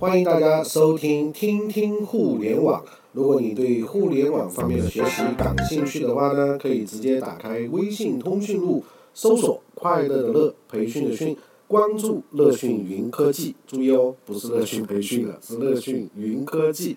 [0.00, 2.84] 欢迎大家收听听听互联网。
[3.10, 13.56] 如果你对互联网方面的学习感兴趣的话呢，可以直接打开微信通讯录，搜索“快乐的乐，培训的训”，关注“乐讯云科技”。
[13.66, 16.96] 注意哦，不是乐讯培训的，是乐讯云科技，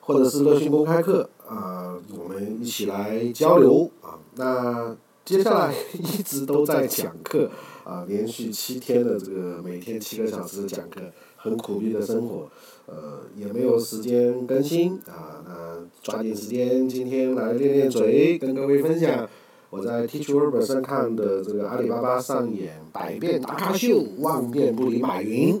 [0.00, 4.18] 或者是乐讯公开课啊，我们一起来交流啊。
[4.34, 4.94] 那
[5.24, 7.50] 接下来一直都在讲课
[7.82, 11.00] 啊，连续七天的这个每天七个小时的讲课，
[11.42, 12.48] 很苦逼的生活，
[12.86, 15.42] 呃，也没有时间更新啊。
[15.46, 19.28] 那抓紧时间，今天来练练嘴，跟各位分享
[19.70, 25.60] 我在 Teachable 上看的这个阿里巴巴上演百变大咖秀，万变不离马云。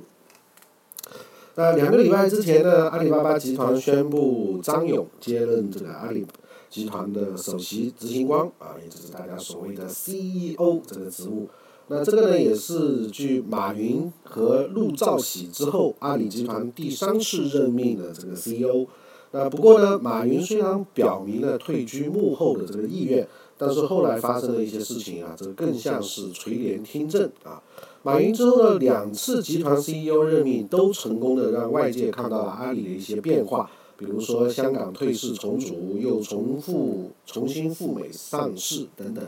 [1.54, 6.26] 那两个礼拜之前呢，阿里巴巴集团宣布张勇接任这个阿里。
[6.70, 11.48] 集团的首席执行官啊，也就是大家所谓的 CEO 这个职务。
[11.92, 18.86] 那这个呢，也是继马云和陆兆禧之后，阿里集团第三次任命的这个 CEO。
[19.32, 23.26] 那不过呢，马云虽然表明了退居幕后的这个意愿，
[23.58, 27.60] 但是后来发生的一些事情啊，这更像是垂帘听政啊。
[28.04, 33.68] 马云之后的两次集团 CEO 任命，都成功的让外界看到了阿里的一些变化。
[33.96, 39.24] 比如说香港退市重组，又重复重新赴美上市等等，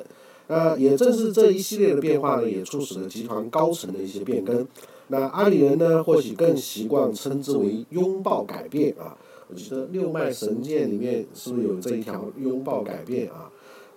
[0.53, 4.69] 那也正是这一系列的变化呢，也促使了集团高层的一些变更。
[5.09, 9.17] 那阿里人呢，或许更习惯称之为拥抱改变啊。
[9.49, 13.51] 我记得六脉神剑里面是不是有这一条拥抱改变啊？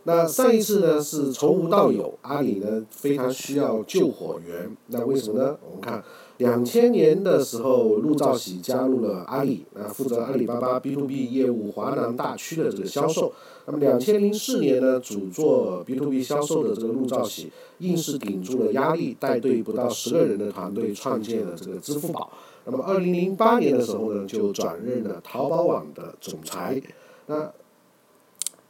[0.04, 4.74] 那上一次呢是从无到有，阿里呢非常需要救火员。
[4.88, 5.58] 那为什么呢？
[5.68, 6.02] 我们看。
[6.38, 13.32] 两千年的时候，陆兆禧加入了阿里，啊，负责阿里巴巴 B to B 业务华南大区的这个销售。
[13.66, 22.30] 那么两千零四年呢，主做 B to B 销售的这个陆兆禧，硬是顶住了压力，带队不到十个人的团队创建了这个支付宝。
[22.66, 26.82] 那么二零零八年的时候呢，就转任了淘宝网的总裁。
[27.28, 27.50] 那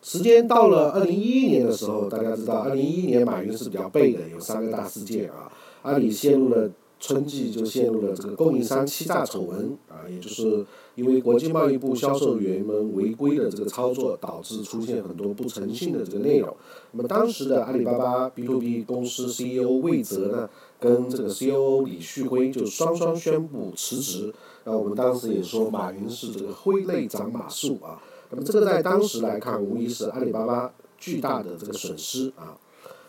[0.04, 5.52] 时间到了二零一一年的时候，大家知道，二零一一年马云是比较背的，有三个大事件啊，
[5.82, 6.70] 阿里陷入了。
[7.00, 16.56] 春季就陷入了这个供应商欺诈丑闻啊，也就是因为国际贸易部销售员们违规的这个操作，导致出现很多不诚信的这个内容。
[16.92, 24.34] 那么当时的阿里巴巴 B to B 公司 CEO 魏泽呢，跟这个 COO 李旭辉就双双宣布辞职。
[24.64, 28.02] 那我们当时也说马云是这个挥泪斩马谡啊。
[28.32, 32.58] 那么这个在当时来看，无疑是阿里巴巴巨大的这个损失啊。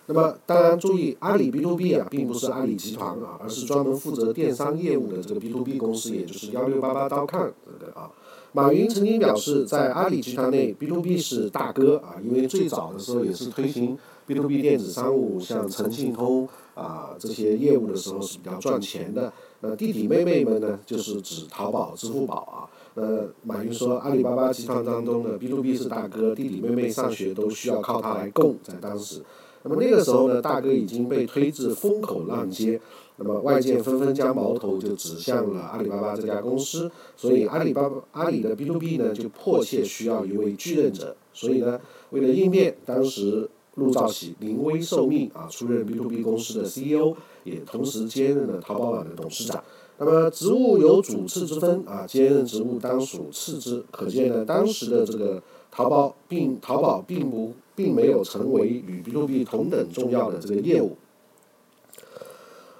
[0.08, 8.08] 那么，当然注意，阿里 B to B 啊，并不是阿里集团啊，而是专门负责电商业务的这个 B to B 公司，也就是幺六八八刀看这个啊。
[8.52, 19.32] 马云曾经表示，在阿里集团内，B to B 是大哥啊，因为最早的时候也是推行 B to B 电子商务，像诚信通啊这些业务的时候是比较赚钱的。
[19.60, 22.56] 呃，弟弟妹妹们呢，就是指淘宝、支付宝啊。
[22.94, 29.22] 呃，马云说，阿里巴巴集团当中的 B to B 是大哥，弟弟妹妹上学都需要靠他来供，在当时。
[29.68, 32.80] 那么那个时候呢，大哥已经被推至风口浪尖，
[33.16, 49.62] 那么外界纷纷将矛头就指向了阿里巴巴这家公司，所以阿里巴巴阿里的 B to B 呢就迫切需要一位继任者，所以呢，为了应变，当时陆兆禧临危受命啊，出任 B to B 公司的 CEO，也同时兼任了淘宝网的董事长。
[49.98, 57.52] 那么职务有主次之分啊，兼任职务当属次之，可见呢，当时的这个淘宝并淘宝并不。
[57.76, 60.96] 并没有成为与 B to B 同等重要的这个业务，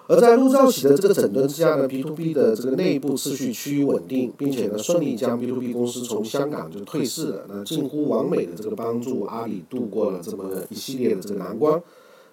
[0.07, 11.79] 而在陆兆禧的这个整顿之下呢，B to B 的这个内部秩序趋于稳定，并且呢顺利将 B to B 公司从香港就退市了，那近乎完美的这个帮助阿里度过了这么一系列的这个难关。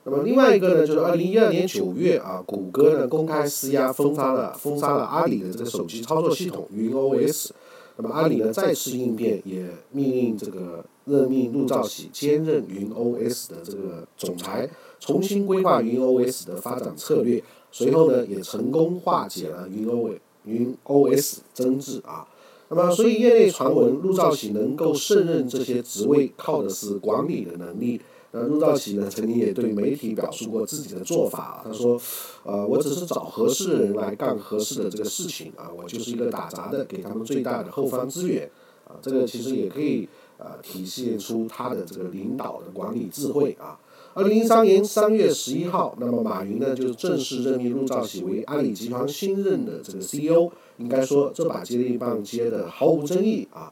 [0.06, 7.52] 那么另外一个呢，就是二零一二年九月啊，谷歌呢公开施压封杀了封杀了阿里的这个手机操作系统云 OS。
[7.96, 14.70] 那么阿里呢再次应变，也命令这个任命陆兆禧兼任云 OS 的这个总裁，
[15.00, 17.42] 重新规划云 OS 的发展策略。
[17.72, 20.10] 随后呢，也成功化解了云 O
[20.46, 22.28] 云 OS 争执啊。
[22.70, 28.02] 那么，所以业内传闻陆兆禧能够胜任这些职位，靠的是管理的能力。
[28.36, 31.62] 那陆兆禧呢，曾经也对媒体表述过自己的做法。
[31.64, 32.02] 他说
[32.42, 38.50] ：“呃，我只是找合适的人来干合适的这个事情啊，我就是一个打杂的，给他们最大的后方支援
[38.88, 38.98] 啊。
[39.04, 40.10] 这个其实也可以
[40.40, 43.80] 呃体现出他的这个领导的管理智慧啊。”
[44.16, 50.52] 二零一三年三月十一号，那么马云呢就正式任命陆兆禧为阿里集团新任的这个 CEO。
[50.78, 53.72] 应该说，这把接力棒接的毫无争议啊。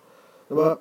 [0.50, 0.78] 那么。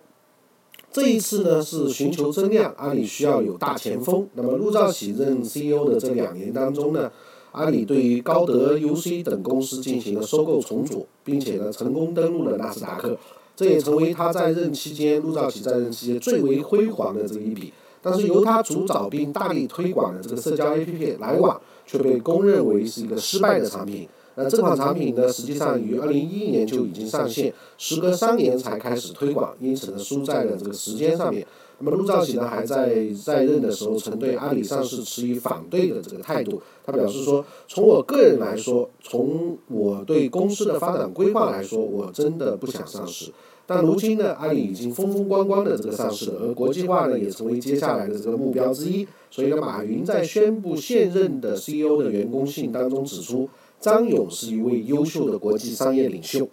[0.92, 4.26] 这一次呢是寻求增量，阿里需要有大前锋。
[4.34, 7.10] 那么陆兆禧任 CEO 的这两年当中呢，
[7.52, 13.16] 阿里对于高德、UC 等公司进行了收购重组，并且呢成功登陆了纳斯达克，
[13.54, 17.72] 这也成为他在任期间陆兆禧在任期间最为辉煌的这一笔。
[18.02, 24.08] 但是由他主导并大力推广的这个社交 APP 来往，却被公认为是一个失败的产品。
[24.36, 31.46] 那这款产品呢，实际上于二零一一年就已经上线，时隔三年才开始推广，因此呢输在了这个时间上面。
[31.82, 36.60] 那么陆兆禧呢还在在任的时候，曾对阿里上市持以反对的这个态度。
[36.84, 43.32] 他表示说，从我个人来说，从我对公司的发展规划来说，我真的不想上市。
[43.66, 49.06] 但如今呢，阿里已经风风光光的这个上市了，而国际化呢也成为接下来的这个目标之一。
[49.30, 53.48] 所以呢，马云在宣布现任的 CEO 的员工信当中指出，
[53.80, 56.46] 张勇是一位优秀的国际商业领袖。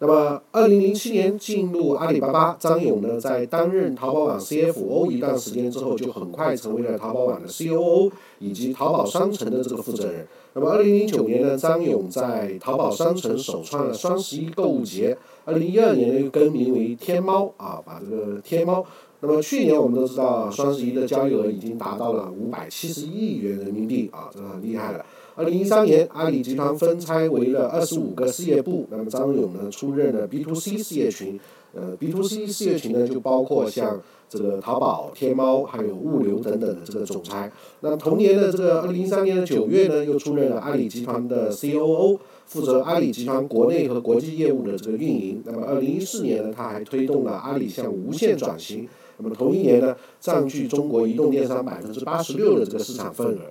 [0.00, 10.26] 那么，二零零七年进入阿里巴巴，张勇呢在担任淘宝网 CFO 一段时间之后，就很快成为了淘宝网的 COO 以及淘宝商城的这个负责人。
[10.54, 15.16] 那么，二零零九年呢，张勇在淘宝商城首创了双十一购物节。
[15.44, 18.84] 二零一二年呢，又更名为天猫啊，把这个天猫。
[19.20, 25.04] 那么去年我们都知道，双十一的交易额已经达到了五百七十亿元人民币啊，这很厉害了。
[25.38, 31.38] 二零一三年，阿里集团分拆为了二十五个事业部，那么张勇呢出任了 B to C 事业群，
[31.72, 37.52] 呃，B to C 事业群呢就包括像这个淘宝、天猫，还有物流等等的这个总裁。
[37.82, 45.40] 那同年的这个二零一三年的九月呢，又出任了阿里集团的 COO，负责阿里集团国内和国际业务的这个运营。
[45.46, 48.88] 那么二零一四年呢，他还推动了阿里向无线转型。
[49.18, 53.42] 那么同一年呢，占据中国移动电商百分之八十六的这个市场份额。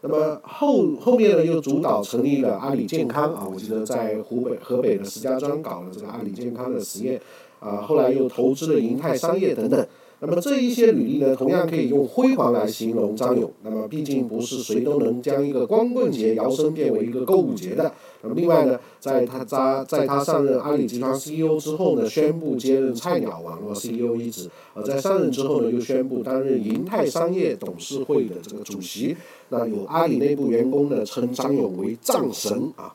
[0.00, 7.20] 那么后后面呢，又主导成立了阿里健康啊，我记得在湖北、河北的石家庄搞了这个阿里健康的实验，
[7.58, 9.86] 啊，后来又投资了银泰商业等等。
[10.20, 13.50] 那么这一些履历呢，同样可以用辉煌来形容张勇。
[13.62, 17.92] 那么毕竟不是谁都能将一个光棍节摇身变为一个购物节的。
[18.22, 24.50] 那么另外呢，在他扎在他上任阿里集团 CEO 之后呢，宣布接任菜鸟网络 CEO 一职。
[24.74, 29.16] 而在上任之后呢，又宣布担任银泰商业董事会的这个主席。
[29.50, 32.92] 那有阿里内部员工呢称张勇为战神啊。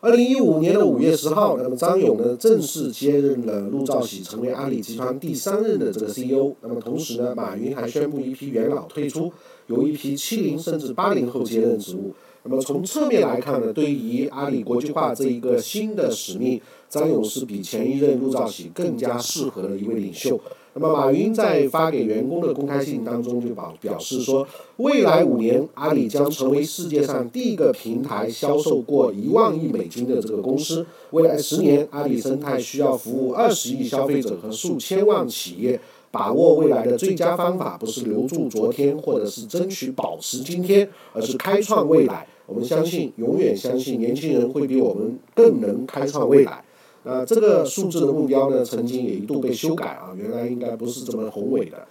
[0.00, 6.52] 二零一五年的五月十号，那么张勇呢正式接任了陆兆禧，成为阿里集团第三任的这个 CEO。
[6.60, 9.32] 那么同时呢，马云还宣布一批元老退出，
[9.68, 12.12] 由一批七零甚至八零后接任职务。
[12.48, 20.40] 那么从侧面来看呢，对于阿里国际化这一个新的使命，张勇是比前一任陆兆禧更加适合的一位领袖。
[20.74, 24.46] 那么，马云在发给员工的公开信当中就表表示说，
[24.76, 30.86] 未来五年，阿里将成为世界上第一个平台销售过一万亿美金的这个公司。
[31.12, 35.80] 未来十年，阿里生态需要服务二十亿消费者和数千万企业。
[36.12, 42.26] 把握未来的最佳方法，不是留住昨天，或者是争取保持今天，而是开创未来。
[42.46, 46.62] 我们相信，永远相信，年轻人会比我们更能开创未来。
[47.04, 51.86] 那，这个数字的目标呢，曾经也一度被修改啊，原来应该不是这么宏伟的。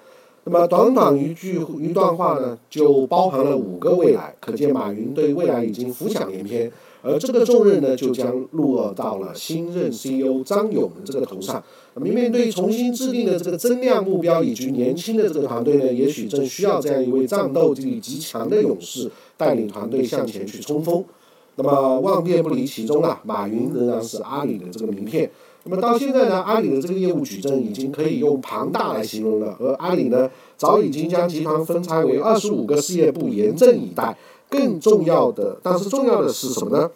[0.46, 6.72] 那么短短一句一段话呢，就包含了五个未来，可见马云对未来已经浮想联翩。
[7.06, 11.64] 而这个重任呢，就将落到了新任 CEO 张勇这个头上。
[11.94, 21.06] 那么面对重新制定的这个增量目标，以及年轻的这个团队呢，也许正需要这样一位战斗力极强的勇士带领团队向前去冲锋。
[21.58, 25.30] 那么万变不离其宗啊，马云仍然是阿里的这个名片。
[25.64, 29.56] 那么到现在呢，阿里的这个业务矩阵已经可以用庞大来形容了。
[29.60, 34.18] 而阿里呢，早已经将集团分拆为二十五个事业部，严阵以待。
[34.56, 36.92] 更重要的，但是重要的是什么呢？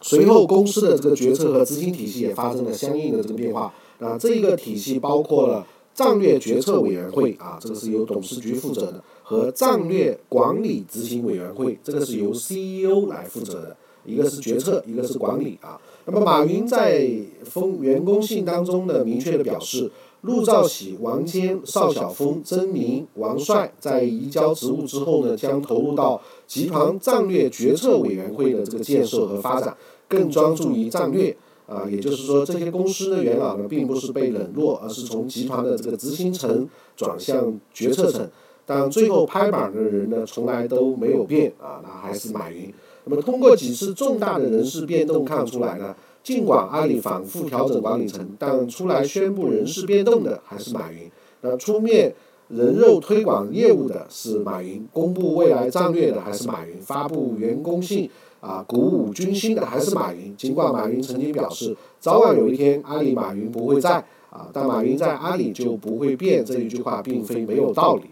[0.00, 3.72] 随后公司的这个决策和执行体系也发生了相应的这个变化。
[4.00, 13.76] 啊，这一个体系包括了战略决策委员会啊，这个是由董事局负责的，和战略管理执行委员会，这个是由 CEO 来负责的。
[14.04, 15.80] 一个是决策，一个是管理啊。
[16.06, 17.08] 那么马云在
[17.44, 19.88] 封员工信当中呢，明确的表示，
[20.22, 29.76] 陆兆禧、王坚、邵晓峰、曾明、王帅在移交职务之后呢，将投入到集团战略决策委员会的这个建设和发展，
[30.08, 31.36] 更专注于战略
[31.66, 31.86] 啊。
[31.90, 38.30] 也就是说，这些公司的元老呢，并不是被冷落，而是从集团的这个执行层转向决策层。
[38.64, 42.72] 但最后拍板的人呢，从来都没有变啊，那还是马云。
[43.04, 51.10] 那么通过几次重大的人事变动看出来呢，尽管阿里反复调整管理层，但出来宣布人事变动的还是马云。
[51.40, 52.14] 那出面
[52.48, 58.08] 人肉推广业务的是马云，公布未来战略的还是马云，发布员工信
[58.40, 60.36] 啊鼓舞军心的还是马云。
[60.36, 68.02] 尽管马云曾经表示，早晚有一天阿里马云不会在啊，但马云在阿里就不会变这一句话并非没有道理。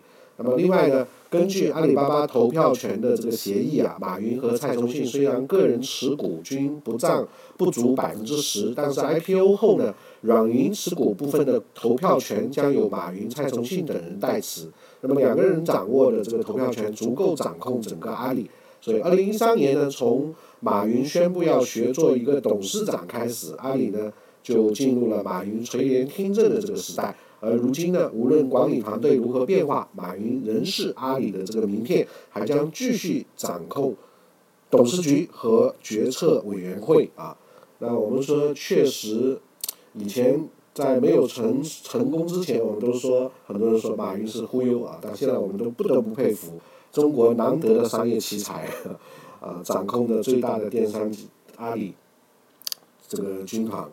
[0.43, 7.27] 那么另外呢，根据阿里巴巴投票权的这个协议啊，马云和蔡崇信虽然个人持股均不占
[7.59, 14.69] 不足百分之十，但是 IPO 后呢，软银持股部分的投票权将由马云、蔡崇信等人代持。
[15.03, 18.51] 那么两个人掌握的这个投票权足够掌控整个阿里。
[18.81, 24.11] 所以二零一三年呢，从马云宣布要学做一个董事长开始，阿里呢
[24.43, 27.15] 就进入了马云垂帘听政的这个时代。
[27.41, 33.97] 而如今呢，无论管理团队如何变化，马云仍是阿里的这个名片，还将继续掌控
[34.71, 37.37] 董事局和决策委员会啊。
[37.79, 39.41] 那我们说，确实，
[39.95, 46.61] 以前在没有成成功之前，我们都说很多人说马云是忽悠啊，但现在我们都不得不佩服
[46.93, 48.69] 中国难得的商业奇才，
[49.41, 51.11] 啊，掌控的最大的电商
[51.57, 51.95] 阿里
[53.09, 53.89] 这个军团。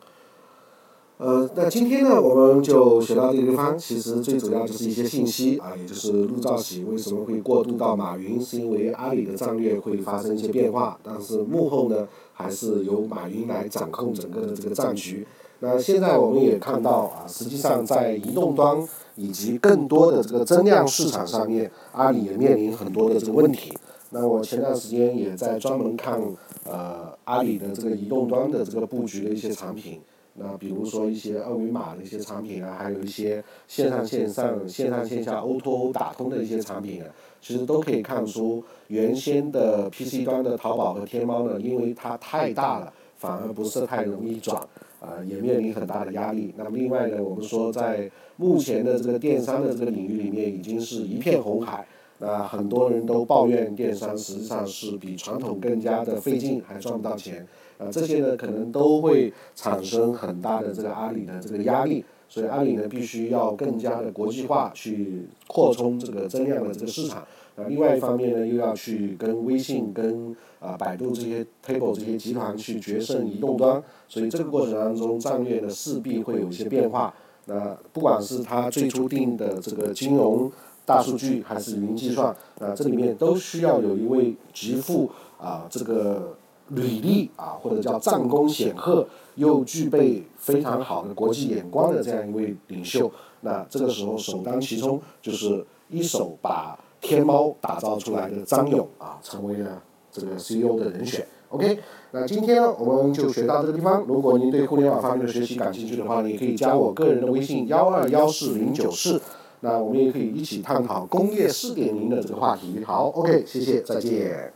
[1.18, 3.76] 呃，那今天呢，我们就学到这个地方。
[3.76, 11.00] 其实最主要就是一些信息啊，也就是陆兆禧为什么会过渡到马云，是因为阿里的战略会发生一些变化。
[11.02, 15.26] 但是幕后呢，还是由马云来掌控整个的这个战局。
[15.60, 18.78] 那现在我们也看到啊，实际上在移动端
[19.16, 23.76] 以及更多的这个增量市场上面，阿里也面临很多的这个问题。
[24.12, 26.22] 那我前段时间也在专门看
[26.66, 30.00] 呃阿里的这个移动端的这个布局的一些产品。
[30.40, 37.10] 那比如说一些二维码的一些产品啊，还有一些线上线上、线上线下 O to O 打通的一些产品啊，
[37.42, 44.62] 其实都可以看出，原先的 PC 端的淘宝和天猫呢，因为它太大了，反而不是太容易转，
[45.00, 46.54] 啊，也面临很大的压力。
[46.56, 51.86] 那么另外呢，我们说在目前的这个电商的这个领域里面，已经是一片红海。
[52.20, 57.46] 那很多人都抱怨电商实际上是比传统更加的费劲，还赚不到钱。
[57.78, 67.20] 啊，这些呢可能都会产生很大的这个阿里的这个压力，所以阿里呢必须要更加的国际化，去扩充这个增量的这个市场。
[67.56, 77.14] 啊，另外一方面呢，又要去跟微信、跟啊百度这些 table 这些集团去决胜移动端，所以这个过程当中战略呢势必会有一些变化。
[77.46, 80.52] 那不管是他最初定的这个金融、
[80.88, 86.36] 大数据还是云计算，那，这里面都需要有一位极富啊这个。
[86.72, 101.26] 履历啊，或者叫战功显赫，又具备非常好的国际眼光的这样一位领袖，那这个时候首当其冲就是一手把天猫打造出来的张勇啊，成为了这个 CEO 的人选。
[101.48, 101.80] OK，
[102.12, 104.04] 那今天，我们就学到这个地方。
[104.06, 109.22] 如果您对互联网方面的学习感兴趣的话，你可以加我个人的微信幺二幺四零九四，
[109.62, 112.84] 那我们也可以一起探讨工业四点零的这个话题。
[112.86, 114.54] 好，OK，谢谢，再见。